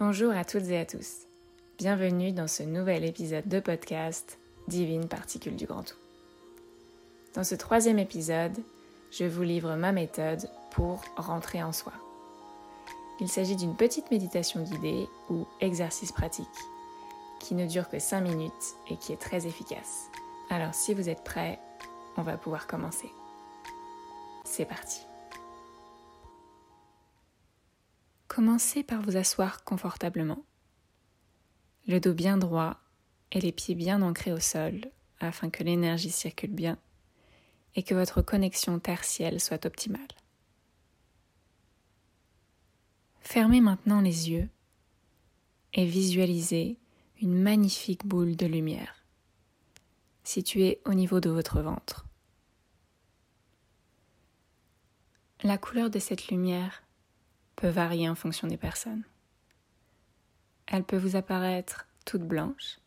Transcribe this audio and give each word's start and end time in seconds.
Bonjour 0.00 0.32
à 0.32 0.46
toutes 0.46 0.70
et 0.70 0.78
à 0.78 0.86
tous. 0.86 1.26
Bienvenue 1.76 2.32
dans 2.32 2.46
ce 2.46 2.62
nouvel 2.62 3.04
épisode 3.04 3.46
de 3.46 3.60
podcast 3.60 4.38
Divine 4.66 5.08
Particule 5.08 5.56
du 5.56 5.66
Grand 5.66 5.82
Tout. 5.82 5.98
Dans 7.34 7.44
ce 7.44 7.54
troisième 7.54 7.98
épisode, 7.98 8.56
je 9.10 9.26
vous 9.26 9.42
livre 9.42 9.74
ma 9.74 9.92
méthode 9.92 10.48
pour 10.70 11.02
rentrer 11.18 11.62
en 11.62 11.72
soi. 11.72 11.92
Il 13.20 13.28
s'agit 13.28 13.56
d'une 13.56 13.76
petite 13.76 14.10
méditation 14.10 14.62
guidée 14.62 15.06
ou 15.28 15.46
exercice 15.60 16.12
pratique 16.12 16.46
qui 17.38 17.54
ne 17.54 17.66
dure 17.66 17.90
que 17.90 17.98
5 17.98 18.22
minutes 18.22 18.76
et 18.88 18.96
qui 18.96 19.12
est 19.12 19.20
très 19.20 19.46
efficace. 19.46 20.08
Alors 20.48 20.72
si 20.72 20.94
vous 20.94 21.10
êtes 21.10 21.24
prêts, 21.24 21.60
on 22.16 22.22
va 22.22 22.38
pouvoir 22.38 22.66
commencer. 22.66 23.10
C'est 24.44 24.64
parti. 24.64 25.02
Commencez 28.30 28.84
par 28.84 29.02
vous 29.02 29.16
asseoir 29.16 29.64
confortablement, 29.64 30.44
le 31.88 31.98
dos 31.98 32.14
bien 32.14 32.36
droit 32.36 32.78
et 33.32 33.40
les 33.40 33.50
pieds 33.50 33.74
bien 33.74 34.02
ancrés 34.02 34.32
au 34.32 34.38
sol 34.38 34.82
afin 35.18 35.50
que 35.50 35.64
l'énergie 35.64 36.12
circule 36.12 36.52
bien 36.52 36.78
et 37.74 37.82
que 37.82 37.92
votre 37.92 38.22
connexion 38.22 38.78
tertielle 38.78 39.40
soit 39.40 39.66
optimale. 39.66 40.06
Fermez 43.18 43.60
maintenant 43.60 44.00
les 44.00 44.30
yeux 44.30 44.48
et 45.74 45.84
visualisez 45.84 46.78
une 47.20 47.36
magnifique 47.36 48.06
boule 48.06 48.36
de 48.36 48.46
lumière 48.46 49.04
située 50.22 50.80
au 50.84 50.94
niveau 50.94 51.18
de 51.18 51.30
votre 51.30 51.62
ventre. 51.62 52.06
La 55.42 55.58
couleur 55.58 55.90
de 55.90 55.98
cette 55.98 56.28
lumière 56.28 56.84
peut 57.60 57.68
varier 57.68 58.08
en 58.08 58.14
fonction 58.14 58.48
des 58.48 58.56
personnes. 58.56 59.04
Elle 60.66 60.82
peut 60.82 60.96
vous 60.96 61.14
apparaître 61.14 61.86
toute 62.06 62.22
blanche 62.22 62.78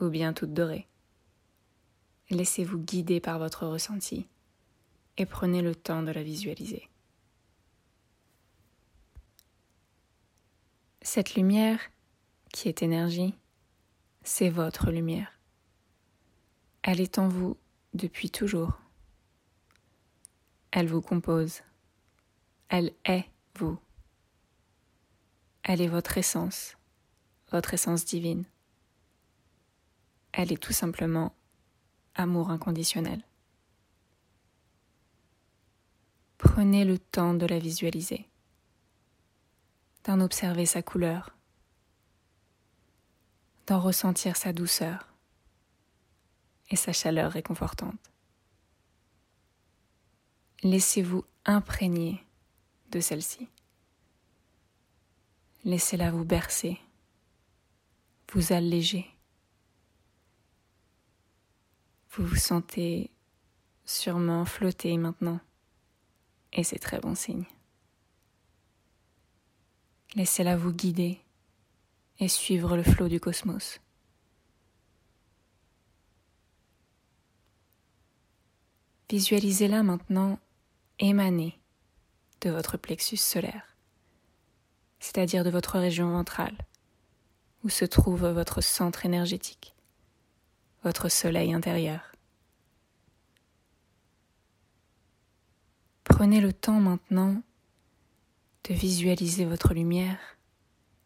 ou 0.00 0.08
bien 0.08 0.32
toute 0.32 0.54
dorée. 0.54 0.88
Laissez-vous 2.30 2.78
guider 2.78 3.20
par 3.20 3.38
votre 3.38 3.66
ressenti 3.66 4.26
et 5.18 5.26
prenez 5.26 5.60
le 5.60 5.74
temps 5.74 6.02
de 6.02 6.12
la 6.12 6.22
visualiser. 6.22 6.88
Cette 11.02 11.34
lumière, 11.34 11.78
qui 12.52 12.68
est 12.68 12.82
énergie, 12.82 13.34
c'est 14.22 14.48
votre 14.48 14.90
lumière. 14.90 15.38
Elle 16.82 17.02
est 17.02 17.18
en 17.18 17.28
vous 17.28 17.58
depuis 17.92 18.30
toujours. 18.30 18.80
Elle 20.70 20.88
vous 20.88 21.02
compose. 21.02 21.60
Elle 22.70 22.92
est 23.04 23.26
vous. 23.56 23.78
Elle 25.68 25.80
est 25.80 25.88
votre 25.88 26.16
essence, 26.16 26.76
votre 27.50 27.74
essence 27.74 28.04
divine. 28.04 28.44
Elle 30.30 30.52
est 30.52 30.62
tout 30.62 30.72
simplement 30.72 31.34
amour 32.14 32.50
inconditionnel. 32.50 33.24
Prenez 36.38 36.84
le 36.84 37.00
temps 37.00 37.34
de 37.34 37.46
la 37.46 37.58
visualiser, 37.58 38.28
d'en 40.04 40.20
observer 40.20 40.66
sa 40.66 40.82
couleur, 40.82 41.34
d'en 43.66 43.80
ressentir 43.80 44.36
sa 44.36 44.52
douceur 44.52 45.12
et 46.70 46.76
sa 46.76 46.92
chaleur 46.92 47.32
réconfortante. 47.32 48.12
Laissez-vous 50.62 51.24
imprégner 51.44 52.24
de 52.92 53.00
celle-ci. 53.00 53.48
Laissez-la 55.66 56.12
vous 56.12 56.24
bercer, 56.24 56.78
vous 58.32 58.52
alléger. 58.52 59.04
Vous 62.12 62.24
vous 62.24 62.36
sentez 62.36 63.10
sûrement 63.84 64.44
flotter 64.44 64.96
maintenant, 64.96 65.40
et 66.52 66.62
c'est 66.62 66.78
très 66.78 67.00
bon 67.00 67.16
signe. 67.16 67.46
Laissez-la 70.14 70.56
vous 70.56 70.72
guider 70.72 71.20
et 72.20 72.28
suivre 72.28 72.76
le 72.76 72.84
flot 72.84 73.08
du 73.08 73.18
cosmos. 73.18 73.80
Visualisez-la 79.10 79.82
maintenant 79.82 80.38
émaner 81.00 81.58
de 82.42 82.50
votre 82.50 82.76
plexus 82.76 83.16
solaire 83.16 83.75
c'est-à-dire 84.98 85.44
de 85.44 85.50
votre 85.50 85.78
région 85.78 86.10
ventrale, 86.10 86.56
où 87.64 87.68
se 87.68 87.84
trouve 87.84 88.26
votre 88.26 88.60
centre 88.60 89.04
énergétique, 89.06 89.74
votre 90.84 91.08
soleil 91.08 91.52
intérieur. 91.52 92.12
Prenez 96.04 96.40
le 96.40 96.52
temps 96.52 96.80
maintenant 96.80 97.42
de 98.64 98.74
visualiser 98.74 99.44
votre 99.44 99.74
lumière 99.74 100.18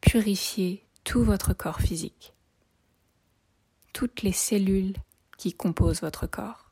purifier 0.00 0.86
tout 1.02 1.24
votre 1.24 1.54
corps 1.54 1.80
physique, 1.80 2.34
toutes 3.92 4.22
les 4.22 4.32
cellules 4.32 4.94
qui 5.38 5.52
composent 5.52 6.02
votre 6.02 6.26
corps. 6.26 6.70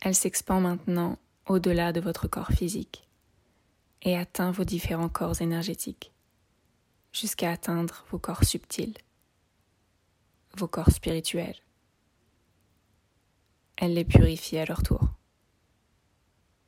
Elle 0.00 0.14
s'expand 0.14 0.60
maintenant 0.60 1.18
au-delà 1.46 1.92
de 1.92 2.00
votre 2.00 2.28
corps 2.28 2.52
physique 2.52 3.08
et 4.02 4.16
atteint 4.16 4.50
vos 4.50 4.64
différents 4.64 5.08
corps 5.08 5.40
énergétiques 5.40 6.12
jusqu'à 7.12 7.52
atteindre 7.52 8.04
vos 8.10 8.18
corps 8.18 8.44
subtils, 8.44 8.96
vos 10.56 10.68
corps 10.68 10.90
spirituels. 10.90 11.56
Elle 13.76 13.94
les 13.94 14.04
purifie 14.04 14.58
à 14.58 14.64
leur 14.64 14.82
tour, 14.82 15.08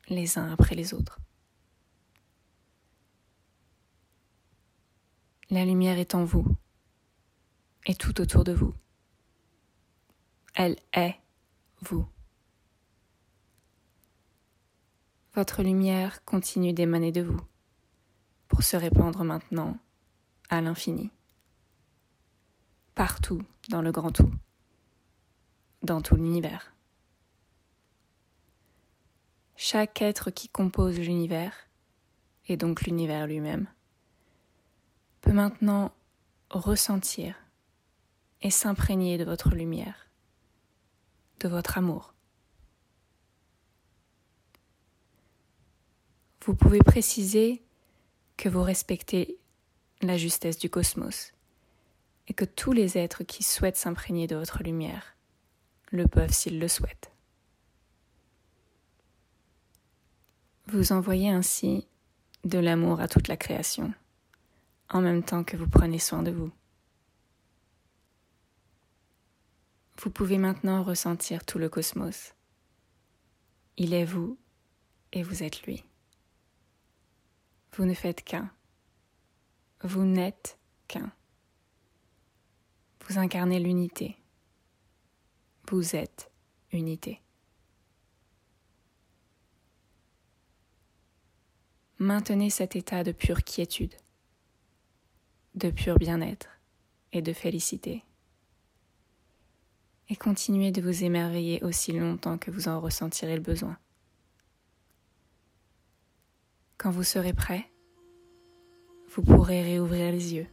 les 0.09 0.37
uns 0.37 0.51
après 0.51 0.75
les 0.75 0.93
autres. 0.93 1.19
La 5.49 5.63
lumière 5.63 5.99
est 5.99 6.15
en 6.15 6.23
vous 6.23 6.45
et 7.85 7.95
tout 7.95 8.19
autour 8.19 8.43
de 8.43 8.51
vous. 8.51 8.73
Elle 10.55 10.77
est 10.93 11.15
vous. 11.81 12.07
Votre 15.35 15.63
lumière 15.63 16.23
continue 16.23 16.71
d'émaner 16.71 17.11
de 17.11 17.21
vous 17.21 17.41
pour 18.47 18.63
se 18.63 18.77
répandre 18.77 19.25
maintenant 19.25 19.77
à 20.49 20.61
l'infini, 20.61 21.11
partout 22.93 23.41
dans 23.67 23.81
le 23.81 23.91
grand 23.91 24.11
tout, 24.11 24.31
dans 25.83 26.01
tout 26.01 26.15
l'univers. 26.15 26.73
Chaque 29.57 30.01
être 30.01 30.31
qui 30.31 30.47
compose 30.47 30.97
l'univers, 30.99 31.53
et 32.47 32.55
donc 32.55 32.83
l'univers 32.83 33.27
lui-même, 33.27 33.67
peut 35.19 35.33
maintenant 35.33 35.91
ressentir 36.49 37.35
et 38.41 38.51
s'imprégner 38.51 39.17
de 39.17 39.25
votre 39.25 39.49
lumière, 39.49 40.09
de 41.41 41.49
votre 41.49 41.77
amour. 41.77 42.14
Vous 46.45 46.53
pouvez 46.53 46.77
préciser 46.77 47.63
que 48.37 48.49
vous 48.49 48.61
respectez 48.61 49.39
la 50.03 50.15
justesse 50.15 50.59
du 50.59 50.69
cosmos 50.69 51.33
et 52.27 52.35
que 52.35 52.45
tous 52.45 52.71
les 52.71 52.99
êtres 52.99 53.23
qui 53.23 53.41
souhaitent 53.41 53.77
s'imprégner 53.77 54.27
de 54.27 54.35
votre 54.35 54.61
lumière 54.61 55.15
le 55.91 56.07
peuvent 56.07 56.31
s'ils 56.31 56.59
le 56.59 56.67
souhaitent. 56.67 57.11
Vous 60.67 60.91
envoyez 60.91 61.29
ainsi 61.29 61.87
de 62.43 62.59
l'amour 62.59 62.99
à 62.99 63.07
toute 63.07 63.27
la 63.27 63.37
création, 63.37 63.91
en 64.89 65.01
même 65.01 65.23
temps 65.23 65.43
que 65.43 65.57
vous 65.57 65.67
prenez 65.67 65.99
soin 65.99 66.21
de 66.21 66.31
vous. 66.31 66.51
Vous 69.99 70.11
pouvez 70.11 70.37
maintenant 70.37 70.83
ressentir 70.83 71.43
tout 71.43 71.57
le 71.57 71.69
cosmos. 71.69 72.35
Il 73.77 73.95
est 73.95 74.05
vous 74.05 74.37
et 75.11 75.23
vous 75.23 75.41
êtes 75.41 75.63
lui. 75.63 75.83
Vous 77.77 77.85
ne 77.85 77.93
faites 77.93 78.23
qu'un. 78.23 78.49
Vous 79.83 80.05
n'êtes 80.05 80.57
qu'un. 80.87 81.11
Vous 83.01 83.17
incarnez 83.17 83.59
l'unité. 83.59 84.15
Vous 85.69 85.95
êtes 85.95 86.31
unité. 86.71 87.21
Maintenez 91.99 92.49
cet 92.49 92.77
état 92.77 93.03
de 93.03 93.11
pure 93.11 93.43
quiétude, 93.43 93.95
de 95.55 95.69
pur 95.69 95.97
bien-être 95.97 96.47
et 97.11 97.21
de 97.21 97.33
félicité. 97.33 98.03
Et 100.07 100.15
continuez 100.15 100.71
de 100.71 100.81
vous 100.81 101.03
émerveiller 101.03 101.61
aussi 101.63 101.91
longtemps 101.91 102.37
que 102.37 102.51
vous 102.51 102.69
en 102.69 102.79
ressentirez 102.79 103.35
le 103.35 103.41
besoin. 103.41 103.77
Quand 106.77 106.91
vous 106.91 107.03
serez 107.03 107.33
prêt, 107.33 107.65
vous 109.15 109.21
pourrez 109.21 109.61
réouvrir 109.61 110.11
les 110.11 110.33
yeux 110.33 110.47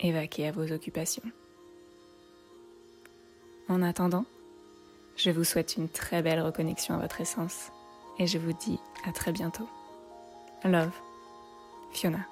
et 0.00 0.12
vaquer 0.12 0.48
à 0.48 0.52
vos 0.52 0.72
occupations. 0.72 1.22
En 3.68 3.80
attendant, 3.80 4.24
je 5.16 5.30
vous 5.30 5.44
souhaite 5.44 5.76
une 5.76 5.88
très 5.88 6.20
belle 6.20 6.40
reconnexion 6.40 6.94
à 6.94 6.98
votre 6.98 7.20
essence 7.20 7.70
et 8.18 8.26
je 8.26 8.38
vous 8.38 8.52
dis 8.52 8.78
à 9.06 9.12
très 9.12 9.32
bientôt. 9.32 9.68
Love, 10.64 10.92
Fiona. 11.92 12.26